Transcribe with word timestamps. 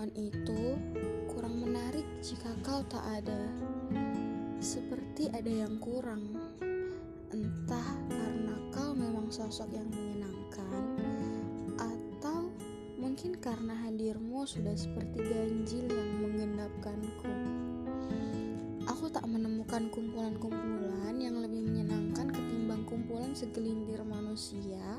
pertemuan 0.00 0.32
itu 0.32 0.80
kurang 1.28 1.60
menarik 1.60 2.08
jika 2.24 2.48
kau 2.64 2.80
tak 2.88 3.04
ada. 3.20 3.36
Seperti 4.56 5.28
ada 5.28 5.52
yang 5.52 5.76
kurang. 5.76 6.40
Entah 7.28 7.84
karena 8.08 8.56
kau 8.72 8.96
memang 8.96 9.28
sosok 9.28 9.68
yang 9.68 9.84
menyenangkan 9.92 10.96
atau 11.76 12.48
mungkin 12.96 13.36
karena 13.44 13.76
hadirmu 13.76 14.48
sudah 14.48 14.72
seperti 14.72 15.20
ganjil 15.20 15.84
yang 15.84 16.10
mengendapkanku. 16.24 17.32
Aku 18.88 19.12
tak 19.12 19.28
menemukan 19.28 19.92
kumpulan-kumpulan 19.92 21.12
yang 21.20 21.44
lebih 21.44 21.60
menyenangkan 21.60 22.32
ketimbang 22.32 22.88
kumpulan 22.88 23.36
segelintir 23.36 24.00
manusia, 24.08 24.96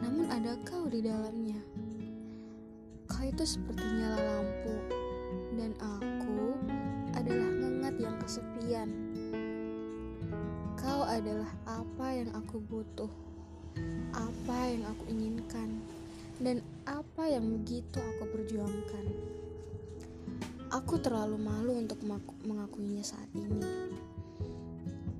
namun 0.00 0.24
ada 0.32 0.56
kau 0.64 0.88
di 0.88 1.04
dalamnya. 1.04 1.60
Kau 3.12 3.28
itu 3.28 3.44
seperti 3.44 3.84
nyala 3.84 4.16
lampu, 4.24 4.72
dan 5.60 5.76
aku 5.84 6.56
adalah 7.12 7.50
ngengat 7.60 7.94
yang 8.00 8.16
kesepian. 8.16 8.88
Kau 10.80 11.04
adalah 11.04 11.52
apa 11.68 12.06
yang 12.16 12.32
aku 12.32 12.56
butuh, 12.64 13.12
apa 14.16 14.58
yang 14.72 14.88
aku 14.88 15.12
inginkan, 15.12 15.84
dan 16.40 16.64
apa 16.88 17.28
yang 17.28 17.52
begitu 17.52 18.00
aku 18.00 18.32
perjuangkan. 18.32 19.04
Aku 20.72 20.96
terlalu 21.04 21.36
malu 21.36 21.76
untuk 21.84 22.00
mengakuinya 22.48 23.04
saat 23.04 23.28
ini. 23.36 23.60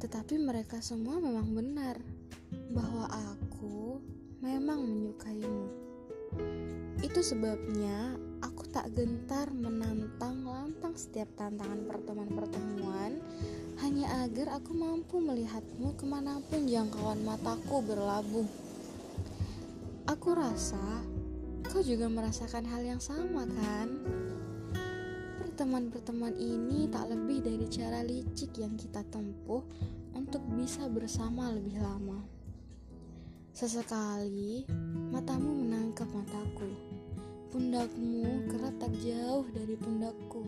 Tetapi 0.00 0.40
mereka 0.40 0.80
semua 0.80 1.20
memang 1.20 1.52
benar 1.52 2.00
bahwa 2.72 3.04
aku 3.36 4.00
memang 4.40 4.80
menyukaimu. 4.80 5.51
Itu 7.12 7.36
sebabnya 7.36 8.16
aku 8.40 8.72
tak 8.72 8.88
gentar 8.96 9.52
menantang 9.52 10.48
lantang 10.48 10.96
setiap 10.96 11.28
tantangan 11.36 11.84
pertemuan-pertemuan 11.84 13.20
hanya 13.84 14.24
agar 14.24 14.56
aku 14.56 14.72
mampu 14.72 15.20
melihatmu 15.20 15.92
ke 15.92 16.08
mana 16.08 16.40
pun 16.48 16.64
jangkauan 16.64 17.20
mataku 17.20 17.84
berlabuh. 17.84 18.48
Aku 20.08 20.32
rasa 20.32 21.04
kau 21.68 21.84
juga 21.84 22.08
merasakan 22.08 22.64
hal 22.64 22.80
yang 22.80 23.02
sama 23.04 23.44
kan? 23.44 23.92
Pertemuan-pertemuan 25.44 26.32
ini 26.40 26.88
tak 26.88 27.12
lebih 27.12 27.44
dari 27.44 27.68
cara 27.68 28.00
licik 28.00 28.56
yang 28.56 28.72
kita 28.80 29.04
tempuh 29.12 29.60
untuk 30.16 30.40
bisa 30.56 30.88
bersama 30.88 31.52
lebih 31.52 31.76
lama. 31.76 32.24
Sesekali, 33.52 34.64
matamu 35.12 35.60
menangkap. 35.60 36.01
Pundakmu 37.72 38.52
kerap 38.52 38.76
tak 38.84 38.92
jauh 39.00 39.48
dari 39.48 39.80
pundakku. 39.80 40.44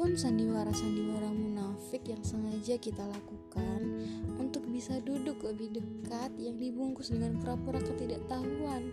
Pun 0.00 0.16
sandiwara-sandiwara 0.16 1.28
munafik 1.28 2.08
yang 2.08 2.24
sengaja 2.24 2.80
kita 2.80 3.04
lakukan 3.04 4.00
untuk 4.40 4.64
bisa 4.72 4.96
duduk 5.04 5.44
lebih 5.44 5.76
dekat 5.76 6.32
yang 6.40 6.56
dibungkus 6.56 7.12
dengan 7.12 7.36
pura-pura 7.36 7.84
ketidaktahuan. 7.84 8.88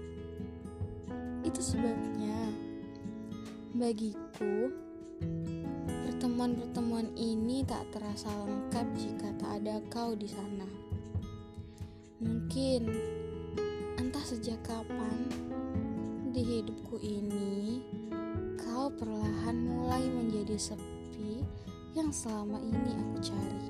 Itu 1.48 1.64
sebabnya 1.64 2.52
Bagiku, 3.72 4.68
pertemuan-pertemuan 6.12 7.16
ini 7.16 7.64
tak 7.64 7.88
terasa 7.96 8.28
lengkap 8.36 8.88
jika 9.00 9.32
tak 9.40 9.64
ada 9.64 9.80
kau 9.88 10.12
di 10.12 10.28
sana. 10.28 10.68
Mungkin 12.20 12.84
entah 13.96 14.26
sejak 14.28 14.60
kapan 14.68 15.17
di 16.38 16.62
hidupku 16.62 17.02
ini 17.02 17.82
kau 18.62 18.94
perlahan 18.94 19.58
mulai 19.58 20.06
menjadi 20.06 20.54
sepi 20.54 21.42
yang 21.98 22.14
selama 22.14 22.62
ini 22.62 22.94
aku 22.94 23.18
cari. 23.26 23.67